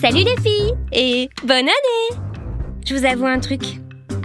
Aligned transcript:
Salut 0.00 0.22
les 0.22 0.40
filles 0.40 0.74
et 0.92 1.28
bonne 1.42 1.66
année 1.66 2.20
Je 2.86 2.94
vous 2.94 3.04
avoue 3.04 3.26
un 3.26 3.40
truc. 3.40 3.62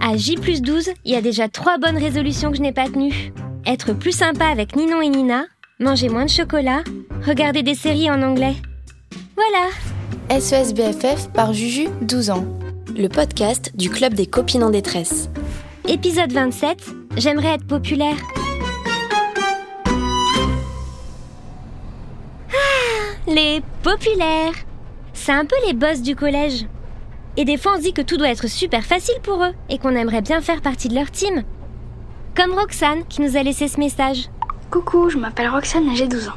À 0.00 0.16
J 0.16 0.36
plus 0.36 0.62
12, 0.62 0.90
il 1.04 1.12
y 1.12 1.16
a 1.16 1.20
déjà 1.20 1.48
trois 1.48 1.78
bonnes 1.78 1.98
résolutions 1.98 2.52
que 2.52 2.58
je 2.58 2.62
n'ai 2.62 2.72
pas 2.72 2.88
tenues. 2.88 3.32
Être 3.66 3.92
plus 3.92 4.12
sympa 4.12 4.46
avec 4.46 4.76
Ninon 4.76 5.02
et 5.02 5.08
Nina, 5.08 5.46
manger 5.80 6.08
moins 6.10 6.26
de 6.26 6.30
chocolat, 6.30 6.84
regarder 7.26 7.64
des 7.64 7.74
séries 7.74 8.08
en 8.08 8.22
anglais. 8.22 8.54
Voilà 9.34 10.40
SES 10.40 10.74
BFF 10.74 11.32
par 11.32 11.52
Juju, 11.52 11.88
12 12.02 12.30
ans. 12.30 12.46
Le 12.96 13.08
podcast 13.08 13.72
du 13.74 13.90
Club 13.90 14.14
des 14.14 14.26
copines 14.26 14.62
en 14.62 14.70
détresse. 14.70 15.28
Épisode 15.88 16.32
27, 16.32 16.84
j'aimerais 17.16 17.54
être 17.54 17.66
populaire. 17.66 18.16
Ah, 22.52 23.26
les 23.26 23.60
populaires 23.82 24.52
C'est 25.14 25.32
un 25.32 25.46
peu 25.46 25.56
les 25.66 25.72
boss 25.72 26.02
du 26.02 26.14
collège. 26.14 26.66
Et 27.36 27.44
des 27.44 27.56
fois 27.56 27.72
on 27.74 27.76
se 27.78 27.82
dit 27.82 27.92
que 27.94 28.02
tout 28.02 28.16
doit 28.16 28.28
être 28.28 28.48
super 28.48 28.84
facile 28.84 29.18
pour 29.22 29.42
eux 29.42 29.54
et 29.70 29.78
qu'on 29.78 29.96
aimerait 29.96 30.20
bien 30.20 30.40
faire 30.40 30.60
partie 30.60 30.88
de 30.88 30.94
leur 30.94 31.10
team. 31.10 31.42
Comme 32.36 32.52
Roxane 32.52 33.04
qui 33.08 33.22
nous 33.22 33.36
a 33.36 33.42
laissé 33.42 33.68
ce 33.68 33.80
message. 33.80 34.28
Coucou, 34.70 35.08
je 35.08 35.18
m'appelle 35.18 35.48
Roxane 35.48 35.88
et 35.88 35.96
j'ai 35.96 36.08
12 36.08 36.28
ans. 36.28 36.32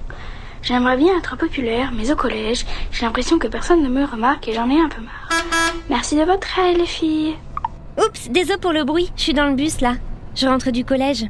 J'aimerais 0.61 0.97
bien 0.97 1.17
être 1.17 1.37
populaire, 1.37 1.91
mais 1.95 2.11
au 2.11 2.15
collège, 2.15 2.65
j'ai 2.91 3.05
l'impression 3.05 3.39
que 3.39 3.47
personne 3.47 3.83
ne 3.83 3.89
me 3.89 4.05
remarque 4.05 4.47
et 4.47 4.53
j'en 4.53 4.69
ai 4.69 4.79
un 4.79 4.89
peu 4.89 5.01
marre. 5.01 5.43
Merci 5.89 6.15
de 6.15 6.23
votre 6.23 6.59
aide, 6.59 6.77
les 6.77 6.85
filles. 6.85 7.35
Oups, 7.97 8.29
désolé 8.29 8.59
pour 8.59 8.73
le 8.73 8.83
bruit, 8.83 9.11
je 9.15 9.23
suis 9.23 9.33
dans 9.33 9.47
le 9.47 9.55
bus 9.55 9.81
là. 9.81 9.95
Je 10.35 10.47
rentre 10.47 10.71
du 10.71 10.85
collège. 10.85 11.25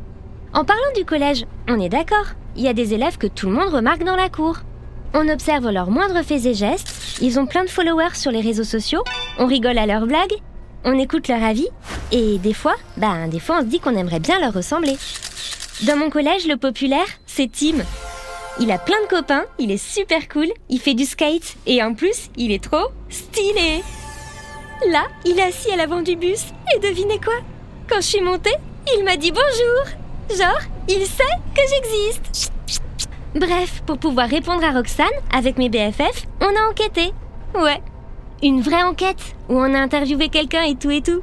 En 0.53 0.65
parlant 0.65 0.93
du 0.95 1.05
collège, 1.05 1.45
on 1.69 1.79
est 1.79 1.89
d'accord. 1.89 2.25
Il 2.55 2.63
y 2.63 2.67
a 2.67 2.73
des 2.73 2.93
élèves 2.93 3.17
que 3.17 3.27
tout 3.27 3.47
le 3.47 3.55
monde 3.55 3.69
remarque 3.69 4.03
dans 4.03 4.15
la 4.15 4.29
cour. 4.29 4.57
On 5.13 5.29
observe 5.29 5.69
leurs 5.69 5.89
moindres 5.89 6.23
faits 6.23 6.45
et 6.45 6.53
gestes, 6.53 7.17
ils 7.21 7.39
ont 7.39 7.45
plein 7.45 7.63
de 7.63 7.69
followers 7.69 8.15
sur 8.15 8.31
les 8.31 8.41
réseaux 8.41 8.63
sociaux, 8.63 9.03
on 9.39 9.47
rigole 9.47 9.77
à 9.77 9.85
leurs 9.85 10.05
blagues, 10.05 10.35
on 10.83 10.97
écoute 10.97 11.27
leur 11.27 11.43
avis, 11.43 11.67
et 12.11 12.37
des 12.37 12.53
fois, 12.53 12.75
ben 12.97 13.27
des 13.27 13.39
fois 13.39 13.57
on 13.59 13.61
se 13.61 13.65
dit 13.65 13.79
qu'on 13.79 13.95
aimerait 13.95 14.19
bien 14.19 14.39
leur 14.39 14.53
ressembler. 14.53 14.97
Dans 15.85 15.97
mon 15.97 16.09
collège, 16.09 16.47
le 16.47 16.57
populaire, 16.57 17.07
c'est 17.25 17.51
Tim. 17.51 17.83
Il 18.59 18.71
a 18.71 18.79
plein 18.79 18.99
de 19.03 19.07
copains, 19.07 19.45
il 19.59 19.71
est 19.71 19.77
super 19.77 20.27
cool, 20.27 20.47
il 20.69 20.79
fait 20.79 20.95
du 20.95 21.05
skate, 21.05 21.55
et 21.65 21.83
en 21.83 21.93
plus, 21.93 22.29
il 22.35 22.51
est 22.51 22.63
trop 22.63 22.87
stylé. 23.09 23.83
Là, 24.91 25.03
il 25.25 25.37
est 25.37 25.43
assis 25.43 25.71
à 25.71 25.75
l'avant 25.75 26.01
du 26.01 26.15
bus, 26.15 26.45
et 26.73 26.79
devinez 26.79 27.19
quoi? 27.19 27.35
Quand 27.87 27.97
je 27.97 28.07
suis 28.07 28.21
montée, 28.21 28.55
il 28.97 29.03
m'a 29.03 29.15
dit 29.15 29.31
bonjour. 29.31 30.37
Genre, 30.37 30.59
il 30.87 31.05
sait 31.05 31.23
que 31.55 31.61
j'existe. 31.69 32.51
Bref, 33.35 33.83
pour 33.85 33.97
pouvoir 33.97 34.29
répondre 34.29 34.63
à 34.63 34.71
Roxane, 34.71 35.05
avec 35.33 35.57
mes 35.57 35.69
BFF, 35.69 36.25
on 36.41 36.45
a 36.45 36.69
enquêté. 36.69 37.11
Ouais, 37.55 37.81
une 38.41 38.61
vraie 38.61 38.83
enquête, 38.83 39.35
où 39.49 39.53
on 39.53 39.73
a 39.73 39.79
interviewé 39.79 40.29
quelqu'un 40.29 40.63
et 40.63 40.75
tout 40.75 40.91
et 40.91 41.01
tout. 41.01 41.21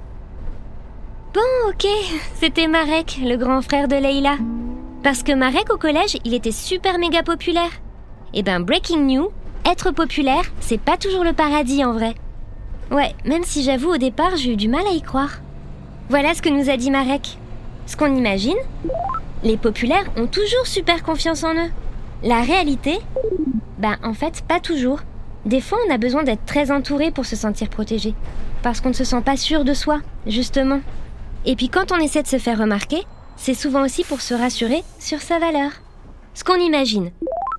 Bon, 1.33 1.41
ok, 1.69 1.87
c'était 2.35 2.69
Marek, 2.69 3.19
le 3.23 3.37
grand 3.37 3.63
frère 3.63 3.89
de 3.89 3.97
Leila. 3.97 4.37
Parce 5.03 5.23
que 5.23 5.33
Marek 5.33 5.73
au 5.73 5.77
collège, 5.77 6.19
il 6.25 6.35
était 6.35 6.53
super 6.53 6.99
méga 6.99 7.23
populaire. 7.23 7.71
Et 8.33 8.43
ben, 8.43 8.61
breaking 8.61 9.05
new, 9.05 9.31
être 9.65 9.91
populaire, 9.91 10.45
c'est 10.61 10.81
pas 10.81 10.97
toujours 10.97 11.25
le 11.25 11.33
paradis 11.33 11.85
en 11.85 11.93
vrai. 11.93 12.15
Ouais, 12.91 13.15
même 13.25 13.45
si 13.45 13.63
j'avoue 13.63 13.95
au 13.95 13.97
départ, 13.97 14.37
j'ai 14.37 14.53
eu 14.53 14.57
du 14.57 14.69
mal 14.69 14.87
à 14.87 14.93
y 14.93 15.03
croire. 15.03 15.41
Voilà 16.09 16.35
ce 16.35 16.43
que 16.43 16.49
nous 16.49 16.71
a 16.71 16.77
dit 16.77 16.91
Marek. 16.91 17.39
Ce 17.87 17.97
qu'on 17.97 18.15
imagine, 18.15 18.57
les 19.43 19.57
populaires 19.57 20.11
ont 20.17 20.27
toujours 20.27 20.67
super 20.67 21.03
confiance 21.03 21.45
en 21.45 21.55
eux. 21.55 21.71
La 22.23 22.41
réalité 22.41 22.99
Ben 23.79 23.97
en 24.03 24.15
fait, 24.15 24.43
pas 24.47 24.61
toujours. 24.61 25.01
Des 25.45 25.61
fois, 25.61 25.79
on 25.87 25.93
a 25.93 25.99
besoin 25.99 26.23
d'être 26.23 26.47
très 26.47 26.71
entouré 26.71 27.11
pour 27.11 27.27
se 27.27 27.37
sentir 27.37 27.69
protégé. 27.69 28.15
Parce 28.63 28.81
qu'on 28.81 28.91
ne 28.91 28.95
se 28.95 29.05
sent 29.05 29.21
pas 29.21 29.37
sûr 29.37 29.65
de 29.65 29.75
soi, 29.75 30.01
justement. 30.27 30.81
Et 31.45 31.57
puis 31.57 31.69
quand 31.69 31.93
on 31.93 31.99
essaie 31.99 32.23
de 32.23 32.29
se 32.29 32.39
faire 32.39 32.59
remarquer, 32.59 33.03
c'est 33.37 33.55
souvent 33.55 33.85
aussi 33.85 34.05
pour 34.05 34.21
se 34.21 34.33
rassurer 34.33 34.83
sur 34.99 35.21
sa 35.21 35.39
valeur. 35.39 35.71
Ce 36.33 36.45
qu'on 36.45 36.55
imagine. 36.55 37.11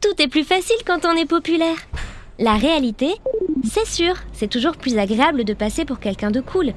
Tout 0.01 0.21
est 0.21 0.27
plus 0.27 0.43
facile 0.43 0.77
quand 0.85 1.05
on 1.05 1.15
est 1.15 1.27
populaire. 1.27 1.77
La 2.39 2.53
réalité, 2.53 3.13
c'est 3.63 3.87
sûr, 3.87 4.15
c'est 4.33 4.49
toujours 4.49 4.77
plus 4.77 4.97
agréable 4.97 5.43
de 5.43 5.53
passer 5.53 5.85
pour 5.85 5.99
quelqu'un 5.99 6.31
de 6.31 6.41
cool. 6.41 6.73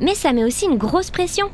Mais 0.00 0.14
ça 0.14 0.32
met 0.32 0.44
aussi 0.44 0.66
une 0.66 0.78
grosse 0.78 1.10
pression. 1.10 1.50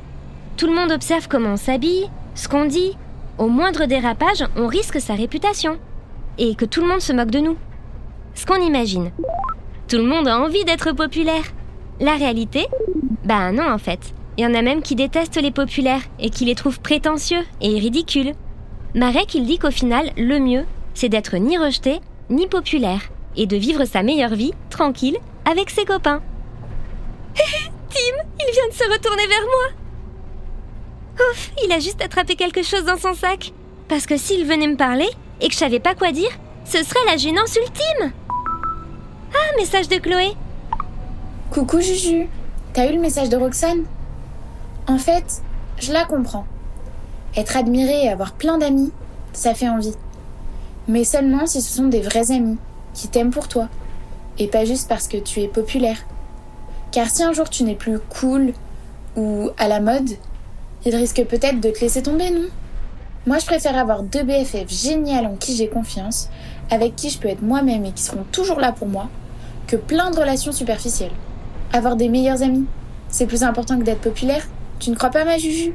Tout 0.57 0.67
le 0.67 0.75
monde 0.75 0.93
observe 0.93 1.29
comment 1.29 1.51
on 1.51 1.57
s'habille, 1.57 2.09
ce 2.35 2.49
qu'on 2.49 2.65
dit. 2.65 2.97
Au 3.37 3.49
moindre 3.49 3.87
dérapage, 3.87 4.45
on 4.57 4.69
risque 4.69 5.01
sa 5.01 5.15
réputation. 5.15 5.79
Et 6.39 6.55
que 6.55 6.65
tout 6.65 6.81
le 6.81 6.87
monde 6.87 7.01
se 7.01 7.13
moque 7.13 7.31
de 7.31 7.41
nous. 7.41 7.57
Ce 8.35 8.47
qu'on 8.47 8.63
imagine. 8.63 9.11
Tout 9.89 9.97
le 9.97 10.05
monde 10.05 10.29
a 10.29 10.39
envie 10.39 10.65
d'être 10.65 10.93
populaire. 10.93 11.45
La 12.01 12.15
réalité 12.15 12.67
Bah 13.25 13.51
non 13.51 13.69
en 13.69 13.79
fait. 13.79 14.15
Il 14.37 14.45
y 14.45 14.47
en 14.47 14.55
a 14.55 14.63
même 14.63 14.83
qui 14.83 14.95
détestent 14.95 15.41
les 15.41 15.51
populaires 15.51 16.03
et 16.19 16.31
qui 16.31 16.45
les 16.45 16.55
trouvent 16.55 16.81
prétentieux 16.81 17.43
et 17.61 17.79
ridicules. 17.79 18.35
Marek, 18.95 19.35
il 19.35 19.47
dit 19.47 19.59
qu'au 19.59 19.71
final, 19.71 20.11
le 20.17 20.39
mieux, 20.39 20.65
c'est 20.95 21.09
d'être 21.09 21.37
ni 21.37 21.59
rejeté, 21.59 22.01
ni 22.31 22.47
populaire, 22.47 23.03
et 23.37 23.47
de 23.47 23.57
vivre 23.57 23.85
sa 23.85 24.03
meilleure 24.03 24.35
vie, 24.35 24.53
tranquille, 24.71 25.19
avec 25.45 25.71
ses 25.71 25.85
copains. 25.85 26.23
Tim, 27.35 28.17
il 28.41 28.53
vient 28.53 28.69
de 28.69 28.75
se 28.75 28.93
retourner 28.93 29.27
vers 29.27 29.43
moi. 29.43 29.84
Ouf, 31.15 31.51
il 31.65 31.71
a 31.73 31.79
juste 31.79 32.03
attrapé 32.03 32.35
quelque 32.35 32.63
chose 32.63 32.85
dans 32.85 32.99
son 32.99 33.15
sac. 33.15 33.53
Parce 33.89 34.07
que 34.07 34.17
s'il 34.17 34.47
venait 34.47 34.67
me 34.67 34.77
parler 34.77 35.09
et 35.41 35.47
que 35.47 35.53
je 35.53 35.59
savais 35.59 35.81
pas 35.81 35.95
quoi 35.95 36.11
dire, 36.11 36.31
ce 36.65 36.83
serait 36.83 37.05
la 37.07 37.17
gênance 37.17 37.57
ultime. 37.57 38.13
Ah, 39.33 39.57
message 39.57 39.89
de 39.89 39.97
Chloé. 39.97 40.33
Coucou 41.51 41.81
Juju, 41.81 42.29
t'as 42.73 42.91
eu 42.91 42.95
le 42.95 43.01
message 43.01 43.29
de 43.29 43.37
Roxane? 43.37 43.85
En 44.89 44.99
fait, 44.99 45.43
je 45.79 45.93
la 45.93 46.05
comprends. 46.05 46.47
Être 47.37 47.57
admirée 47.57 48.05
et 48.05 48.09
avoir 48.09 48.33
plein 48.33 48.59
d'amis, 48.59 48.93
ça 49.33 49.55
fait 49.55 49.69
envie. 49.69 49.95
Mais 50.89 51.05
seulement 51.05 51.47
si 51.47 51.63
ce 51.63 51.77
sont 51.77 51.89
des 51.89 52.01
vrais 52.01 52.33
amis, 52.33 52.59
qui 52.93 53.09
t'aiment 53.09 53.31
pour 53.31 53.49
toi, 53.49 53.69
et 54.39 54.49
pas 54.49 54.65
juste 54.65 54.89
parce 54.89 55.09
que 55.09 55.17
tu 55.17 55.41
es 55.41 55.49
populaire. 55.49 55.99
Car 56.91 57.09
si 57.09 57.23
un 57.23 57.33
jour 57.33 57.49
tu 57.51 57.63
n'es 57.65 57.75
plus 57.75 57.99
cool 57.99 58.53
ou 59.17 59.51
à 59.59 59.69
la 59.69 59.81
mode, 59.81 60.11
il 60.85 60.95
risque 60.95 61.25
peut-être 61.25 61.61
de 61.61 61.71
te 61.71 61.81
laisser 61.81 62.03
tomber, 62.03 62.31
non? 62.31 62.49
Moi 63.27 63.39
je 63.39 63.47
préfère 63.47 63.79
avoir 63.79 64.03
deux 64.03 64.23
BFF 64.23 64.69
géniales 64.69 65.27
en 65.27 65.37
qui 65.37 65.57
j'ai 65.57 65.69
confiance, 65.69 66.29
avec 66.71 66.95
qui 66.95 67.11
je 67.11 67.19
peux 67.19 67.29
être 67.29 67.43
moi-même 67.43 67.85
et 67.85 67.93
qui 67.93 68.03
seront 68.03 68.25
toujours 68.33 68.61
là 68.61 68.73
pour 68.73 68.89
moi, 68.89 69.09
que 69.67 69.77
plein 69.77 70.11
de 70.11 70.19
relations 70.19 70.53
superficielles. 70.53 71.13
Avoir 71.73 71.97
des 71.97 72.09
meilleurs 72.09 72.43
amis, 72.43 72.67
c'est 73.09 73.27
plus 73.27 73.43
important 73.43 73.79
que 73.79 73.85
d'être 73.85 74.01
populaire. 74.01 74.47
Tu 74.79 74.91
ne 74.91 74.95
crois 74.95 75.11
pas 75.11 75.25
ma 75.25 75.39
Juju? 75.39 75.75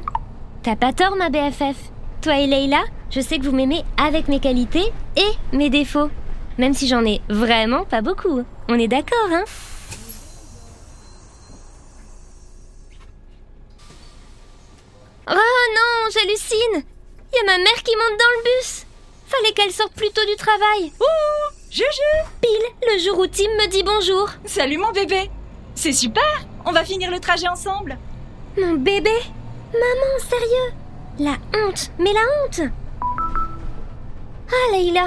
T'as 0.62 0.76
pas 0.76 0.92
tort, 0.92 1.16
ma 1.16 1.30
BFF. 1.30 1.76
Toi 2.20 2.38
et 2.38 2.46
Leïla, 2.46 2.82
je 3.10 3.20
sais 3.20 3.38
que 3.38 3.46
vous 3.46 3.56
m'aimez 3.56 3.82
avec 3.96 4.28
mes 4.28 4.40
qualités 4.40 4.92
et 5.16 5.56
mes 5.56 5.70
défauts. 5.70 6.10
Même 6.58 6.74
si 6.74 6.86
j'en 6.86 7.04
ai 7.04 7.20
vraiment 7.28 7.84
pas 7.84 8.02
beaucoup. 8.02 8.42
On 8.68 8.78
est 8.78 8.88
d'accord, 8.88 9.28
hein? 9.32 9.44
Il 16.52 16.82
y 17.34 17.38
a 17.38 17.44
ma 17.46 17.58
mère 17.58 17.82
qui 17.84 17.94
monte 17.94 18.18
dans 18.18 18.38
le 18.38 18.42
bus. 18.44 18.84
Fallait 19.26 19.52
qu'elle 19.52 19.70
sorte 19.72 19.92
plus 19.92 20.10
tôt 20.10 20.24
du 20.28 20.34
travail. 20.36 20.92
Ouh 21.00 21.54
Juju. 21.70 21.84
Pile, 22.40 22.92
le 22.92 22.98
jour 22.98 23.18
où 23.20 23.26
Tim 23.28 23.44
me 23.44 23.68
dit 23.68 23.84
bonjour. 23.84 24.28
Salut 24.46 24.78
mon 24.78 24.90
bébé. 24.90 25.30
C'est 25.76 25.92
super. 25.92 26.24
On 26.66 26.72
va 26.72 26.84
finir 26.84 27.10
le 27.10 27.20
trajet 27.20 27.46
ensemble. 27.48 27.96
Mon 28.58 28.74
bébé 28.74 29.14
Maman, 29.72 30.28
sérieux. 30.28 30.74
La 31.20 31.36
honte 31.56 31.90
Mais 32.00 32.12
la 32.12 32.20
honte. 32.20 32.72
Ah, 34.50 34.72
Leïla. 34.72 35.06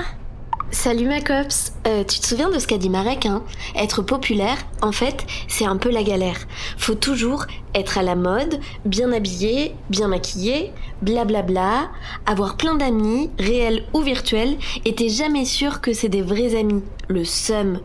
Salut 0.72 1.08
ma 1.08 1.22
cops, 1.22 1.74
Euh, 1.86 2.04
tu 2.04 2.20
te 2.20 2.25
souviens 2.25 2.50
de 2.50 2.58
ce 2.58 2.66
qu'a 2.66 2.80
dit 2.80 2.90
Marek, 2.90 3.28
hein? 3.28 3.44
Être 3.75 4.01
populaire, 4.01 4.57
en 4.81 4.92
fait, 4.92 5.24
c'est 5.48 5.66
un 5.66 5.78
peu 5.78 5.92
la 5.92 6.01
galère. 6.01 6.39
Faut 6.80 6.96
toujours 6.96 7.46
être 7.75 8.00
à 8.00 8.01
la 8.01 8.16
mode, 8.16 8.60
bien 8.84 9.12
habillé, 9.12 9.75
bien 9.92 10.07
maquillé, 10.07 10.72
blablabla, 11.03 11.89
avoir 12.25 12.57
plein 12.57 12.75
d'amis, 12.75 13.29
réels 13.38 13.83
ou 13.94 14.01
virtuels, 14.01 14.57
et 14.85 14.95
t'es 14.95 15.09
jamais 15.09 15.45
sûr 15.45 15.81
que 15.81 15.94
c'est 15.94 16.09
des 16.09 16.21
vrais 16.21 16.55
amis. 16.55 16.83
Le 17.09 17.25
seum. 17.25 17.79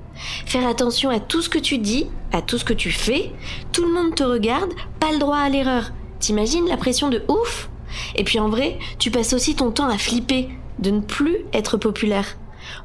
Faire 0.47 0.67
attention 0.67 1.11
à 1.11 1.21
tout 1.21 1.43
ce 1.43 1.49
que 1.49 1.59
tu 1.59 1.79
dis, 1.79 2.07
à 2.33 2.41
tout 2.41 2.57
ce 2.57 2.65
que 2.65 2.73
tu 2.73 2.91
fais, 2.91 3.33
tout 3.73 3.85
le 3.85 3.93
monde 3.93 4.15
te 4.15 4.23
regarde, 4.23 4.73
pas 5.01 5.13
le 5.13 5.19
droit 5.19 5.39
à 5.39 5.49
l'erreur. 5.49 5.91
T'imagines 6.21 6.69
la 6.69 6.77
pression 6.77 7.09
de 7.09 7.23
ouf? 7.29 7.69
Et 8.17 8.25
puis 8.25 8.39
en 8.39 8.49
vrai, 8.49 8.79
tu 8.99 9.11
passes 9.11 9.33
aussi 9.33 9.55
ton 9.55 9.71
temps 9.71 9.89
à 9.89 9.99
flipper 9.99 10.49
de 10.79 10.91
ne 10.91 11.01
plus 11.01 11.39
être 11.53 11.77
populaire. 11.77 12.37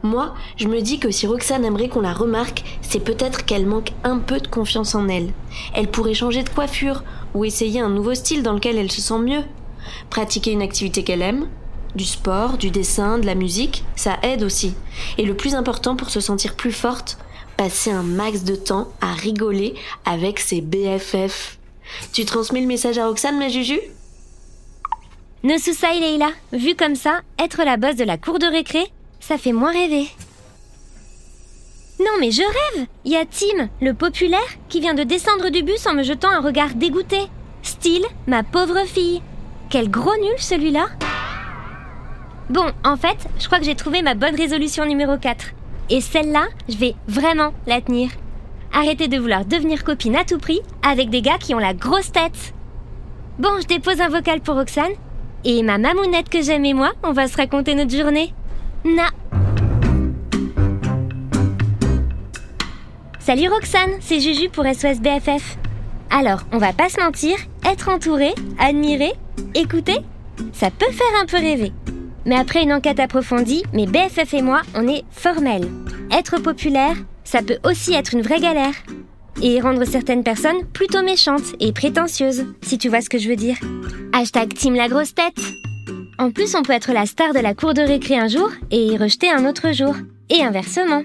Moi, 0.01 0.33
je 0.57 0.67
me 0.67 0.81
dis 0.81 0.99
que 0.99 1.11
si 1.11 1.27
Roxane 1.27 1.65
aimerait 1.65 1.89
qu'on 1.89 2.01
la 2.01 2.13
remarque, 2.13 2.63
c'est 2.81 3.03
peut-être 3.03 3.45
qu'elle 3.45 3.65
manque 3.65 3.91
un 4.03 4.19
peu 4.19 4.39
de 4.39 4.47
confiance 4.47 4.95
en 4.95 5.07
elle. 5.07 5.31
Elle 5.73 5.89
pourrait 5.89 6.13
changer 6.13 6.43
de 6.43 6.49
coiffure 6.49 7.03
ou 7.33 7.45
essayer 7.45 7.79
un 7.79 7.89
nouveau 7.89 8.13
style 8.13 8.43
dans 8.43 8.53
lequel 8.53 8.77
elle 8.77 8.91
se 8.91 9.01
sent 9.01 9.19
mieux. 9.19 9.43
Pratiquer 10.09 10.51
une 10.51 10.61
activité 10.61 11.03
qu'elle 11.03 11.21
aime, 11.21 11.47
du 11.95 12.05
sport, 12.05 12.57
du 12.57 12.71
dessin, 12.71 13.19
de 13.19 13.25
la 13.25 13.35
musique, 13.35 13.83
ça 13.95 14.17
aide 14.23 14.43
aussi. 14.43 14.73
Et 15.17 15.25
le 15.25 15.35
plus 15.35 15.55
important 15.55 15.95
pour 15.95 16.09
se 16.09 16.19
sentir 16.19 16.55
plus 16.55 16.71
forte, 16.71 17.17
passer 17.57 17.91
un 17.91 18.03
max 18.03 18.43
de 18.43 18.55
temps 18.55 18.89
à 19.01 19.13
rigoler 19.13 19.75
avec 20.05 20.39
ses 20.39 20.61
BFF. 20.61 21.59
Tu 22.11 22.25
transmets 22.25 22.61
le 22.61 22.67
message 22.67 22.97
à 22.97 23.07
Roxane, 23.07 23.37
ma 23.37 23.49
Juju? 23.49 23.79
Ne 25.43 25.57
soussaille 25.57 25.99
Leila, 25.99 26.29
vu 26.53 26.75
comme 26.75 26.95
ça, 26.95 27.19
être 27.37 27.63
la 27.63 27.77
boss 27.77 27.95
de 27.95 28.05
la 28.05 28.17
cour 28.17 28.39
de 28.39 28.45
récré, 28.45 28.85
ça 29.19 29.37
fait 29.37 29.51
moins 29.51 29.73
rêver. 29.73 30.07
Non 31.99 32.13
mais 32.19 32.31
je 32.31 32.41
rêve 32.41 32.87
Il 33.05 33.11
y 33.11 33.17
a 33.17 33.25
Tim, 33.25 33.69
le 33.81 33.93
populaire, 33.93 34.39
qui 34.67 34.79
vient 34.79 34.93
de 34.93 35.03
descendre 35.03 35.49
du 35.49 35.61
bus 35.61 35.85
en 35.85 35.93
me 35.93 36.03
jetant 36.03 36.29
un 36.29 36.41
regard 36.41 36.73
dégoûté. 36.73 37.27
Style, 37.61 38.05
ma 38.25 38.43
pauvre 38.43 38.85
fille. 38.85 39.21
Quel 39.73 39.89
gros 39.89 40.15
nul 40.21 40.37
celui-là 40.37 40.85
Bon, 42.51 42.67
en 42.83 42.95
fait, 42.95 43.17
je 43.39 43.47
crois 43.47 43.57
que 43.57 43.65
j'ai 43.65 43.73
trouvé 43.73 44.03
ma 44.03 44.13
bonne 44.13 44.35
résolution 44.35 44.85
numéro 44.85 45.17
4. 45.17 45.47
Et 45.89 45.99
celle-là, 45.99 46.45
je 46.69 46.77
vais 46.77 46.93
vraiment 47.07 47.55
la 47.65 47.81
tenir. 47.81 48.11
Arrêtez 48.71 49.07
de 49.07 49.17
vouloir 49.17 49.45
devenir 49.45 49.83
copine 49.83 50.15
à 50.15 50.25
tout 50.25 50.37
prix 50.37 50.61
avec 50.87 51.09
des 51.09 51.23
gars 51.23 51.39
qui 51.39 51.55
ont 51.55 51.57
la 51.57 51.73
grosse 51.73 52.11
tête. 52.11 52.53
Bon, 53.39 53.59
je 53.59 53.65
dépose 53.65 53.99
un 53.99 54.09
vocal 54.09 54.41
pour 54.41 54.53
Roxane. 54.57 54.93
Et 55.43 55.63
ma 55.63 55.79
mamounette 55.79 56.29
que 56.29 56.43
j'aime 56.43 56.65
et 56.65 56.75
moi, 56.75 56.91
on 57.01 57.11
va 57.11 57.27
se 57.27 57.35
raconter 57.35 57.73
notre 57.73 57.97
journée. 57.97 58.31
Na. 58.85 59.07
Salut 63.17 63.49
Roxane, 63.49 63.93
c'est 64.01 64.19
Juju 64.19 64.49
pour 64.49 64.65
SOS 64.65 64.99
BFF. 64.99 65.57
Alors, 66.15 66.43
on 66.51 66.59
va 66.59 66.73
pas 66.73 66.89
se 66.89 67.01
mentir, 67.01 67.35
être 67.65 67.89
entouré, 67.89 68.35
admiré, 68.59 69.13
écouter, 69.55 69.97
ça 70.53 70.69
peut 70.69 70.91
faire 70.91 71.19
un 71.19 71.25
peu 71.25 71.37
rêver. 71.37 71.71
Mais 72.25 72.35
après 72.35 72.61
une 72.61 72.71
enquête 72.71 72.99
approfondie, 72.99 73.63
mes 73.73 73.87
BFF 73.87 74.31
et 74.35 74.43
moi, 74.43 74.61
on 74.75 74.87
est 74.87 75.05
formels. 75.09 75.67
Être 76.11 76.39
populaire, 76.39 76.95
ça 77.23 77.41
peut 77.41 77.57
aussi 77.63 77.95
être 77.95 78.13
une 78.13 78.21
vraie 78.21 78.39
galère. 78.39 78.75
Et 79.41 79.59
rendre 79.59 79.85
certaines 79.85 80.23
personnes 80.23 80.63
plutôt 80.71 81.01
méchantes 81.01 81.55
et 81.59 81.73
prétentieuses, 81.73 82.45
si 82.61 82.77
tu 82.77 82.89
vois 82.89 83.01
ce 83.01 83.09
que 83.09 83.17
je 83.17 83.29
veux 83.29 83.35
dire. 83.35 83.57
Hashtag 84.13 84.53
Team 84.53 84.75
la 84.75 84.89
grosse 84.89 85.15
tête. 85.15 85.41
En 86.19 86.29
plus, 86.29 86.53
on 86.53 86.61
peut 86.61 86.73
être 86.73 86.93
la 86.93 87.07
star 87.07 87.33
de 87.33 87.39
la 87.39 87.55
cour 87.55 87.73
de 87.73 87.81
récré 87.81 88.19
un 88.19 88.27
jour 88.27 88.51
et 88.69 88.97
rejeter 88.97 89.31
un 89.31 89.47
autre 89.47 89.71
jour. 89.71 89.95
Et 90.29 90.43
inversement. 90.43 91.03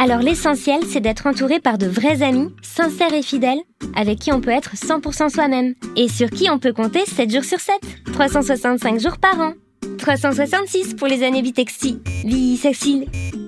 Alors 0.00 0.20
l'essentiel, 0.20 0.82
c'est 0.88 1.00
d'être 1.00 1.26
entouré 1.26 1.58
par 1.58 1.76
de 1.76 1.86
vrais 1.86 2.22
amis, 2.22 2.54
sincères 2.62 3.12
et 3.12 3.22
fidèles, 3.22 3.58
avec 3.96 4.20
qui 4.20 4.32
on 4.32 4.40
peut 4.40 4.52
être 4.52 4.76
100% 4.76 5.28
soi-même, 5.28 5.74
et 5.96 6.08
sur 6.08 6.30
qui 6.30 6.48
on 6.48 6.60
peut 6.60 6.72
compter 6.72 7.04
7 7.04 7.32
jours 7.32 7.44
sur 7.44 7.58
7, 7.58 7.74
365 8.12 9.00
jours 9.00 9.18
par 9.18 9.40
an. 9.40 9.54
366 9.98 10.94
pour 10.94 11.08
les 11.08 11.24
années 11.24 11.42
bitexti, 11.42 12.00
bisexile, 12.24 13.06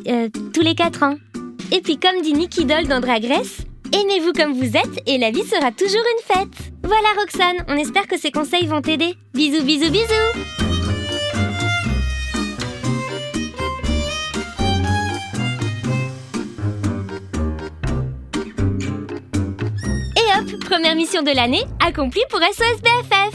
euh, 0.09 0.29
tous 0.53 0.63
les 0.63 0.75
4 0.75 1.05
ans. 1.05 1.15
Et 1.71 1.83
puis 1.83 1.99
comme 1.99 2.21
dit 2.21 2.33
Nicky 2.33 2.65
Doll 2.65 2.89
dans 2.89 2.99
Drag 3.01 3.25
aimez-vous 3.25 4.33
comme 4.33 4.53
vous 4.53 4.77
êtes 4.77 5.03
et 5.07 5.19
la 5.19 5.31
vie 5.31 5.45
sera 5.45 5.71
toujours 5.71 6.03
une 6.03 6.35
fête. 6.35 6.73
Voilà 6.83 7.09
Roxane, 7.17 7.65
on 7.69 7.77
espère 7.77 8.09
que 8.09 8.19
ces 8.19 8.33
conseils 8.33 8.67
vont 8.67 8.83
t'aider. 8.83 9.15
Bisous, 9.35 9.63
bisous, 9.63 9.91
bisous 9.91 10.70
première 20.71 20.95
mission 20.95 21.23
de 21.23 21.35
l'année 21.35 21.65
accomplie 21.85 22.23
pour 22.31 22.39
SOS 22.39 22.81
BFF 22.81 23.35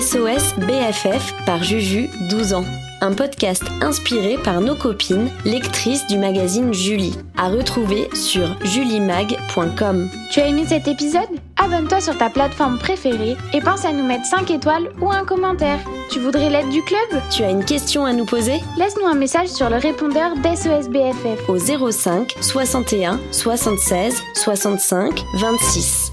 SOS 0.00 0.54
BFF 0.66 1.34
par 1.44 1.62
Juju, 1.62 2.08
12 2.30 2.54
ans. 2.54 2.64
Un 3.02 3.12
podcast 3.12 3.62
inspiré 3.82 4.38
par 4.38 4.62
nos 4.62 4.74
copines, 4.74 5.28
lectrices 5.44 6.06
du 6.06 6.16
magazine 6.16 6.72
Julie, 6.72 7.14
à 7.36 7.48
retrouver 7.48 8.08
sur 8.14 8.56
julimag.com. 8.64 10.10
Tu 10.30 10.40
as 10.40 10.48
aimé 10.48 10.64
cet 10.66 10.88
épisode? 10.88 11.28
Abonne-toi 11.56 12.00
sur 12.00 12.16
ta 12.16 12.30
plateforme 12.30 12.78
préférée 12.78 13.36
et 13.52 13.60
pense 13.60 13.84
à 13.84 13.92
nous 13.92 14.04
mettre 14.04 14.24
5 14.24 14.50
étoiles 14.50 14.90
ou 15.00 15.10
un 15.10 15.24
commentaire. 15.24 15.80
Tu 16.10 16.20
voudrais 16.20 16.48
l'aide 16.48 16.70
du 16.70 16.82
club? 16.82 17.20
Tu 17.30 17.42
as 17.42 17.50
une 17.50 17.64
question 17.64 18.06
à 18.06 18.12
nous 18.12 18.24
poser? 18.24 18.60
Laisse-nous 18.78 19.06
un 19.06 19.14
message 19.14 19.48
sur 19.48 19.68
le 19.68 19.76
répondeur 19.76 20.34
d'SOS 20.36 20.88
BFF 20.88 21.48
au 21.48 21.58
05 21.58 22.34
61 22.40 23.20
76 23.30 24.22
65 24.34 25.24
26. 25.34 26.07